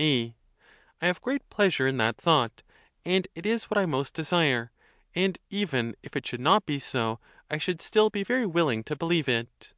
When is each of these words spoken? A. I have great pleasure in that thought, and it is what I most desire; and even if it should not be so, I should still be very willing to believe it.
A. 0.00 0.34
I 1.02 1.06
have 1.06 1.20
great 1.20 1.46
pleasure 1.50 1.86
in 1.86 1.98
that 1.98 2.16
thought, 2.16 2.62
and 3.04 3.28
it 3.34 3.44
is 3.44 3.64
what 3.64 3.76
I 3.76 3.84
most 3.84 4.14
desire; 4.14 4.72
and 5.14 5.38
even 5.50 5.94
if 6.02 6.16
it 6.16 6.26
should 6.26 6.40
not 6.40 6.64
be 6.64 6.78
so, 6.78 7.20
I 7.50 7.58
should 7.58 7.82
still 7.82 8.08
be 8.08 8.24
very 8.24 8.46
willing 8.46 8.84
to 8.84 8.96
believe 8.96 9.28
it. 9.28 9.74